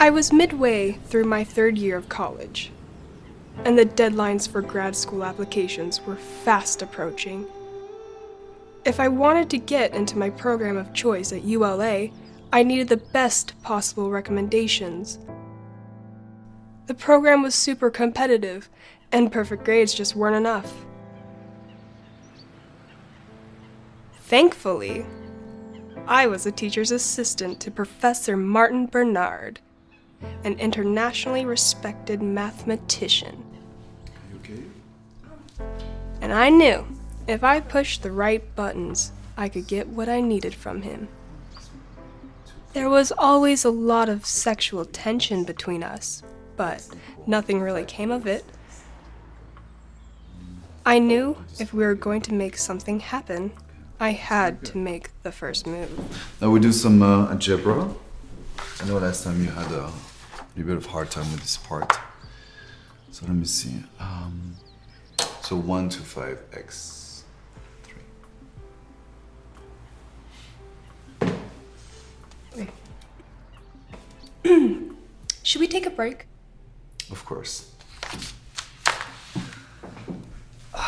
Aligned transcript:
I 0.00 0.10
was 0.10 0.32
midway 0.32 0.92
through 0.92 1.24
my 1.24 1.42
third 1.42 1.76
year 1.76 1.96
of 1.96 2.08
college, 2.08 2.70
and 3.64 3.76
the 3.76 3.84
deadlines 3.84 4.48
for 4.48 4.62
grad 4.62 4.94
school 4.94 5.24
applications 5.24 6.00
were 6.06 6.14
fast 6.14 6.82
approaching. 6.82 7.48
If 8.84 9.00
I 9.00 9.08
wanted 9.08 9.50
to 9.50 9.58
get 9.58 9.94
into 9.94 10.16
my 10.16 10.30
program 10.30 10.76
of 10.76 10.94
choice 10.94 11.32
at 11.32 11.42
ULA, 11.42 12.10
I 12.52 12.62
needed 12.62 12.88
the 12.88 12.96
best 12.96 13.60
possible 13.64 14.08
recommendations. 14.08 15.18
The 16.86 16.94
program 16.94 17.42
was 17.42 17.56
super 17.56 17.90
competitive, 17.90 18.68
and 19.10 19.32
perfect 19.32 19.64
grades 19.64 19.92
just 19.92 20.14
weren't 20.14 20.36
enough. 20.36 20.72
Thankfully, 24.20 25.04
I 26.06 26.28
was 26.28 26.46
a 26.46 26.52
teacher's 26.52 26.92
assistant 26.92 27.58
to 27.60 27.72
Professor 27.72 28.36
Martin 28.36 28.86
Bernard, 28.86 29.58
an 30.44 30.58
internationally 30.58 31.44
respected 31.44 32.22
mathematician. 32.22 33.44
Okay? 34.36 34.62
And 36.20 36.32
I 36.32 36.48
knew 36.48 36.86
if 37.26 37.44
I 37.44 37.60
pushed 37.60 38.02
the 38.02 38.12
right 38.12 38.42
buttons, 38.56 39.12
I 39.36 39.48
could 39.48 39.66
get 39.66 39.88
what 39.88 40.08
I 40.08 40.20
needed 40.20 40.54
from 40.54 40.82
him. 40.82 41.08
There 42.72 42.90
was 42.90 43.12
always 43.16 43.64
a 43.64 43.70
lot 43.70 44.08
of 44.08 44.26
sexual 44.26 44.84
tension 44.84 45.44
between 45.44 45.82
us, 45.82 46.22
but 46.56 46.86
nothing 47.26 47.60
really 47.60 47.84
came 47.84 48.10
of 48.10 48.26
it. 48.26 48.44
I 50.84 50.98
knew 50.98 51.36
if 51.58 51.74
we 51.74 51.84
were 51.84 51.94
going 51.94 52.22
to 52.22 52.34
make 52.34 52.56
something 52.56 53.00
happen, 53.00 53.52
I 54.00 54.12
had 54.12 54.64
to 54.66 54.78
make 54.78 55.10
the 55.22 55.32
first 55.32 55.66
move. 55.66 55.90
Now 56.40 56.50
we 56.50 56.60
do 56.60 56.72
some 56.72 57.02
uh, 57.02 57.30
algebra. 57.30 57.90
I 58.80 58.86
know 58.86 58.98
last 58.98 59.24
time 59.24 59.42
you 59.42 59.50
had 59.50 59.66
a 59.72 59.90
little 60.54 60.64
bit 60.64 60.76
of 60.76 60.86
hard 60.86 61.10
time 61.10 61.28
with 61.32 61.40
this 61.40 61.56
part. 61.56 61.98
So 63.10 63.26
let 63.26 63.34
me 63.34 63.44
see. 63.44 63.82
Um, 63.98 64.54
so 65.42 65.56
1 65.56 65.88
to 65.88 65.98
5 66.00 66.42
x 66.52 67.24
3. 72.54 72.68
Should 75.42 75.60
we 75.60 75.66
take 75.66 75.86
a 75.86 75.90
break? 75.90 76.26
Of 77.10 77.24
course. 77.24 77.72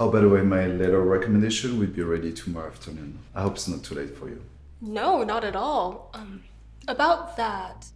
Oh, 0.00 0.12
by 0.12 0.20
the 0.20 0.28
way, 0.28 0.42
my 0.42 0.64
letter 0.68 1.00
recommendation 1.00 1.76
will 1.76 1.88
be 1.88 2.02
ready 2.02 2.32
tomorrow 2.32 2.68
afternoon. 2.68 3.18
I 3.34 3.42
hope 3.42 3.54
it's 3.54 3.66
not 3.66 3.82
too 3.82 3.96
late 3.96 4.16
for 4.16 4.28
you. 4.28 4.40
No, 4.80 5.22
not 5.24 5.44
at 5.44 5.56
all. 5.56 6.10
Um, 6.14 6.44
about 6.86 7.36
that. 7.36 7.86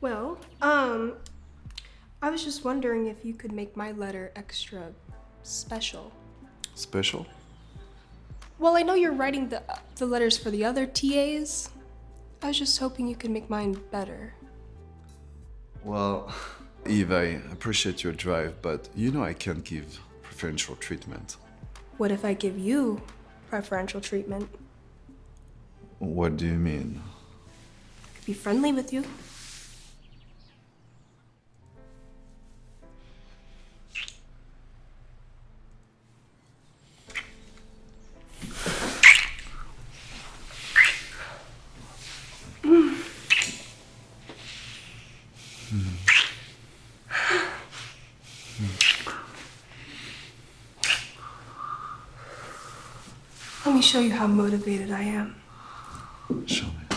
Well, 0.00 0.38
um, 0.60 1.14
I 2.22 2.30
was 2.30 2.42
just 2.42 2.64
wondering 2.64 3.06
if 3.06 3.24
you 3.24 3.34
could 3.34 3.52
make 3.52 3.76
my 3.76 3.92
letter 3.92 4.32
extra 4.34 4.88
special. 5.42 6.10
Special? 6.74 7.26
Well, 8.58 8.76
I 8.76 8.82
know 8.82 8.94
you're 8.94 9.12
writing 9.12 9.48
the 9.48 9.62
the 9.96 10.06
letters 10.06 10.36
for 10.36 10.50
the 10.50 10.64
other 10.64 10.86
TAs. 10.86 11.70
I 12.42 12.48
was 12.48 12.58
just 12.58 12.78
hoping 12.78 13.06
you 13.06 13.16
could 13.16 13.30
make 13.30 13.48
mine 13.50 13.78
better. 13.90 14.34
Well, 15.84 16.32
Eve, 16.86 17.12
I 17.12 17.40
appreciate 17.52 18.02
your 18.02 18.12
drive, 18.14 18.60
but 18.62 18.88
you 18.94 19.12
know 19.12 19.22
I 19.22 19.34
can't 19.34 19.64
give 19.64 20.00
preferential 20.22 20.76
treatment. 20.76 21.36
What 21.98 22.10
if 22.10 22.24
I 22.24 22.32
give 22.34 22.58
you 22.58 23.02
preferential 23.50 24.00
treatment? 24.00 24.48
What 25.98 26.36
do 26.36 26.46
you 26.46 26.54
mean? 26.54 27.02
I 28.04 28.16
could 28.16 28.24
be 28.24 28.32
friendly 28.32 28.72
with 28.72 28.92
you. 28.92 29.04
Let 53.66 53.74
me 53.74 53.82
show 53.82 54.00
you 54.00 54.12
how 54.12 54.26
motivated 54.26 54.90
I 54.90 55.02
am. 55.02 55.36
Show 56.46 56.66
me. 56.66 56.89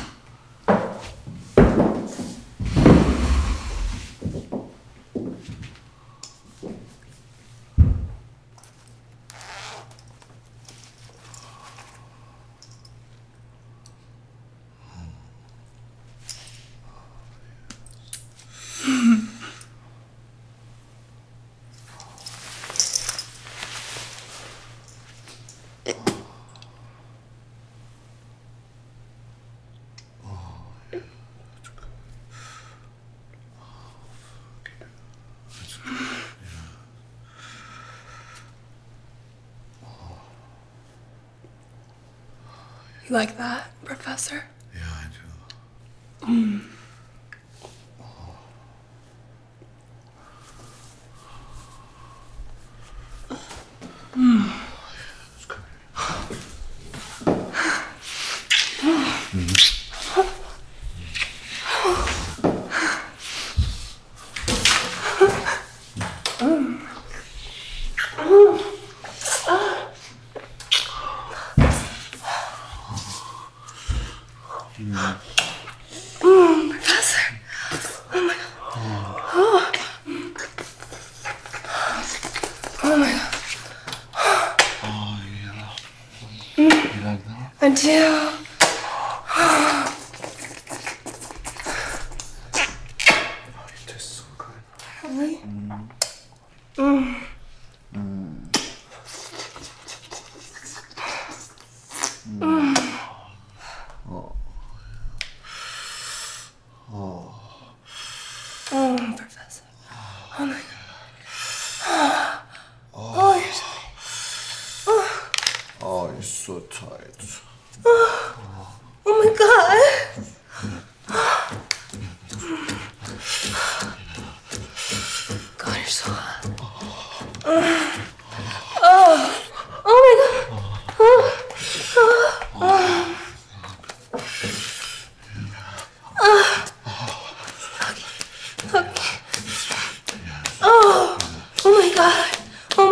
Like 43.13 43.37
that, 43.37 43.67
Professor? 43.85 44.43
Yeah, 44.73 44.81
I 44.81 45.05
do. 45.05 45.19
Professor. 76.69 77.21
Oh 78.13 78.21
my 78.27 78.35
god. 78.35 78.43
Oh 82.83 82.97
my 82.97 83.11
god. 83.11 83.33
Oh, 84.83 85.19
yeah. 85.43 85.69
You 86.57 87.01
like 87.03 87.23
that? 87.25 87.51
I 87.61 87.62
do. 87.75 88.42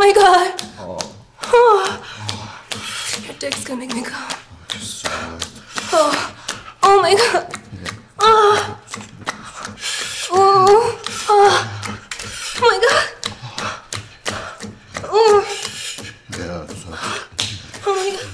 my 0.02 0.12
god. 0.14 0.62
Oh. 0.80 1.16
oh. 1.44 2.04
Your 3.24 3.36
dick's 3.36 3.64
gonna 3.64 3.82
make 3.82 3.94
me 3.94 4.02
come. 4.02 4.34
Oh. 5.94 6.36
Oh 6.82 7.02
my 7.04 7.14
god. 7.14 7.54
Oh. 8.20 8.80
Oh. 10.32 11.00
Oh. 11.30 11.54
oh 12.58 12.68
my 12.72 12.78
god. 12.88 13.10
Oh. 15.04 15.46
Oh 17.86 17.94
my 17.96 18.10
god. 18.18 18.28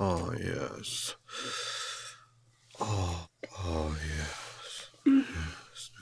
Oh, 0.00 0.32
yes. 0.38 1.14
Oh, 1.14 1.17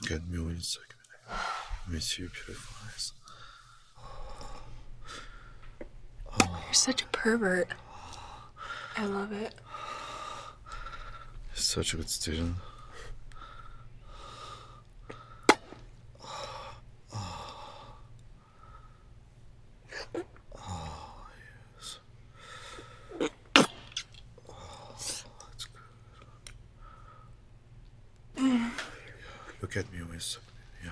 Let 0.09 0.21
me 0.29 1.99
see 1.99 2.21
your 2.21 2.31
beautiful 2.31 2.75
eyes. 2.85 3.11
You're 6.39 6.73
such 6.73 7.01
a 7.01 7.07
pervert. 7.07 7.67
I 8.95 9.05
love 9.05 9.33
it. 9.33 9.53
Such 11.53 11.93
a 11.93 11.97
good 11.97 12.09
student. 12.09 12.55
Look 29.59 29.75
at 29.75 29.91
me 29.91 29.99
one 30.01 30.19
second. 30.19 30.47
Yeah. 30.83 30.91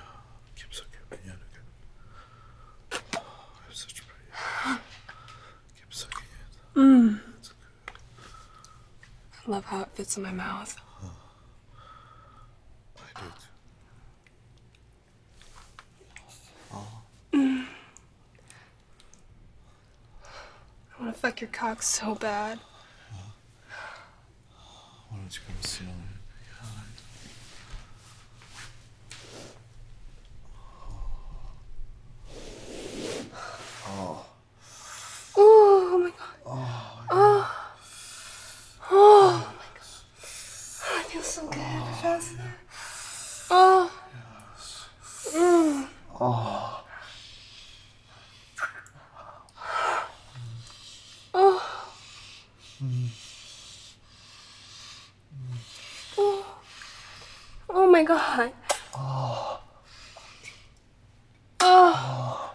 Keep 0.55 0.73
sucking. 0.73 0.99
Yeah, 1.25 1.33
look 1.33 1.55
at 1.55 1.61
me. 1.61 2.99
Oh, 3.15 3.59
I'm 3.65 3.73
such 3.73 4.01
pretty. 4.05 4.25
Keep 5.77 5.93
sucking 5.93 6.27
it. 6.41 7.19
I 9.31 9.37
love 9.55 9.65
how 9.65 9.81
it 9.83 9.89
fits 9.93 10.17
in 10.17 10.23
my 10.23 10.33
mouth. 10.33 10.75
I 12.97 13.21
do 13.21 13.25
too. 17.31 17.37
Mm. 17.37 17.65
I 20.99 21.01
want 21.01 21.13
to 21.15 21.19
fuck 21.21 21.39
your 21.39 21.49
cock 21.51 21.81
so 21.83 22.15
bad. 22.15 22.59
Why 25.09 25.17
don't 25.19 25.33
you 25.33 25.41
come 25.47 25.55
sit 25.61 25.87
on 25.87 25.87
it? 25.87 25.93
Oh, 33.87 34.25
oh 35.37 35.99
my 36.03 36.09
god. 36.09 36.17
Oh. 36.45 37.65
Oh. 38.91 39.55
my 39.55 39.65
god. 39.73 39.85
I 40.93 41.03
feel 41.03 41.21
so 41.21 41.47
good. 41.47 41.59
Faster. 42.01 42.14
Oh. 43.51 43.91
Mm. 45.33 45.87
Oh. 46.19 46.83
Oh. 51.33 51.61
Oh 57.69 57.87
my 57.91 58.03
god. 58.03 58.51
Oh. 58.95 59.59
Oh. 61.59 62.51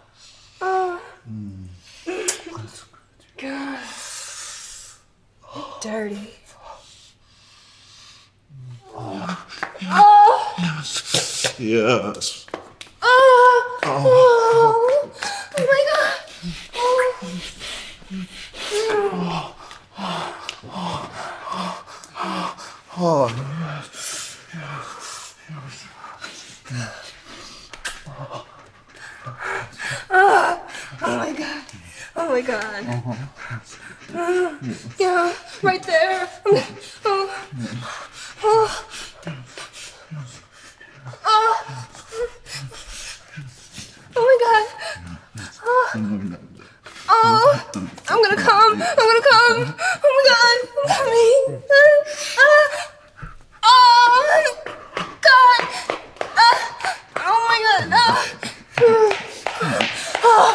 God. 3.37 3.79
Dirty. 5.81 6.40
Yes. 11.61 12.47
Oh, 13.03 13.79
oh, 13.83 15.11
oh 15.57 15.65
my 15.69 15.81
god. 15.93 16.17
Oh, 22.99 23.29
Oh 31.03 31.17
my 31.17 31.33
god. 31.33 31.63
Oh 32.15 32.29
my 32.29 32.41
god. 32.41 32.85
Uh, 34.15 34.57
yeah, 34.97 35.33
right 35.61 35.83
there. 35.83 36.27
Oh. 36.47 36.67
Oh. 37.05 37.29
Oh. 38.43 38.87
Oh 44.13 44.21
my 44.27 44.37
god. 44.41 44.65
Oh, 45.93 47.61
I'm 48.07 48.23
gonna 48.23 48.37
come. 48.37 48.81
I'm 48.81 48.95
gonna 48.95 49.21
come. 49.29 49.75
Oh 50.03 50.11
my 50.15 50.23
god, 50.31 50.59
I'm 50.77 50.87
coming. 50.95 51.41
Ah. 52.39 52.67
Oh, 53.63 54.55
God. 55.21 55.61
Ah. 56.37 56.59
Oh 57.17 57.39
my 57.49 57.59
god. 57.65 57.83
Ah. 57.91 58.15
Oh, 60.23 60.51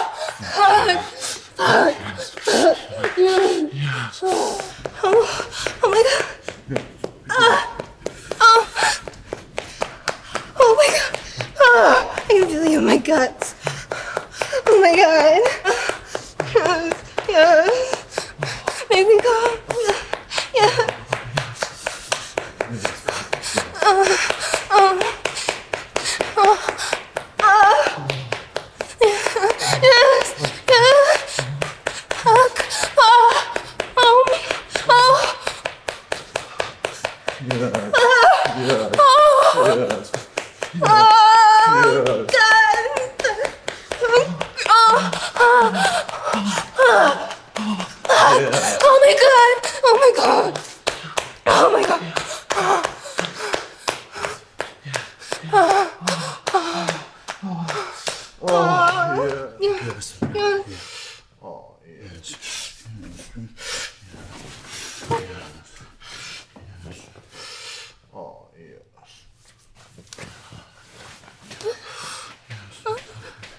oh 5.83 5.89
my 5.91 6.03
god. 6.03 6.25
Ah. 7.31 7.61
Oh. 8.41 8.63
Oh 10.59 10.73
my 10.79 10.89
god. 10.97 11.13
Ah. 11.61 12.15
I 12.17 12.27
can 12.29 12.47
feel 12.49 12.65
you 12.65 12.79
in 12.79 12.85
my 12.87 12.97
guts. 12.97 13.55
Oh 14.69 14.81
my 14.81 14.95
god. 14.97 15.43
Yes. 16.57 16.95
Yes. 17.29 18.33
Make 18.91 19.07
me 19.07 19.17
come. 19.21 19.59
Yeah. 20.55 20.87
Oh. 23.83 24.05
Oh. 24.71 25.01
Oh. 26.37 28.07
Yes. 29.03 30.29
Yes. 30.69 31.29
Fuck. 32.23 32.57
Oh. 32.99 33.31
Oh. 33.97 34.25
Oh. 34.89 35.15
yes, 37.47 37.73
Oh. 37.95 38.11
yes, 38.67 40.11
Oh. 40.83 40.93
yes. 40.93 41.03
God. 42.33 43.07
Oh. 45.49 45.67
Oh 48.79 48.97
my 49.03 49.15
god. 49.23 49.57
Oh 49.85 49.95
my 50.01 50.13
god. 50.17 50.53
Oh 51.47 51.71
my 51.73 51.83
god. 51.83 52.03
Oh, 58.43 59.59
yeah. 59.61 59.79
Yes. 59.87 60.19
Yeah. 60.35 60.63
Oh, 61.43 61.75
yes. 61.87 62.87
Oh, 68.15 68.49
yes. 68.59 68.83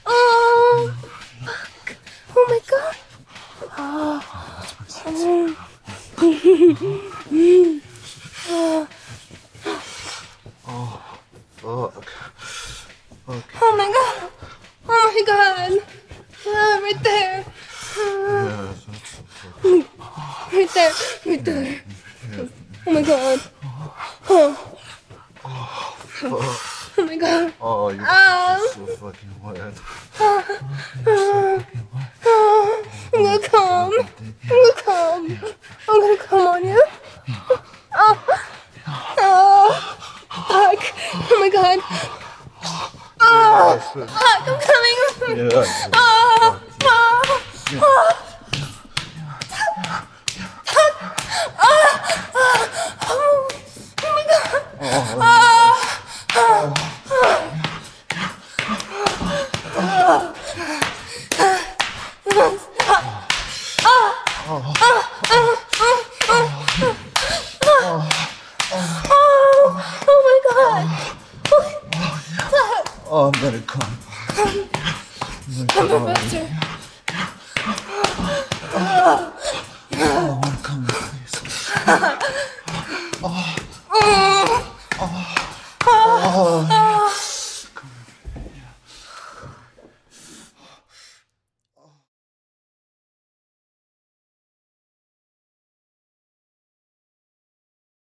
Oh. 0.05 0.93
Fuck. 1.45 1.95
Oh 2.36 2.45
my 2.48 2.60
god. 2.69 2.95
Fuck. 13.25 13.43
Oh 13.62 13.75
my 13.77 13.89
god. 13.91 14.31
Oh 14.88 15.12
my 15.13 15.24
god. 15.25 15.72
Ah, 16.48 16.79
right 16.81 17.03
there. 17.03 17.43
Yes, 17.98 18.86
that's 18.86 19.10
so 19.12 19.22
fucking. 19.27 19.86
Right 20.53 20.72
there. 20.74 20.93
Right 21.27 21.43
there. 21.43 21.81
Oh, 22.38 22.50
oh 22.88 22.91
my 22.93 23.01
god. 23.01 23.41
Oh. 24.29 24.79
Oh 26.24 27.05
my 27.05 27.17
god. 27.17 27.53
Oh, 27.60 27.89
you're 27.89 28.05
so 28.69 28.86
fucking 28.96 29.36
wet. 29.43 29.74
Oh, 32.25 32.84
I'm 33.13 33.24
gonna 33.25 33.39
come. 33.46 33.91
I'm 33.91 34.07
gonna 34.48 34.74
come. 34.77 35.24
I'm 35.89 36.00
gonna 36.00 36.17
come 36.17 36.48
on 36.48 36.63
you. 36.63 36.81
Oh. 37.93 38.24
Oh. 39.19 39.67
Fuck. 40.29 40.81
Oh 41.29 41.38
my 41.41 41.50
god. 41.50 41.79
Oh. 43.19 43.77
Fuck. 43.93 44.48
I'm 44.48 44.60
coming. 44.62 45.51
Yes. 45.51 45.89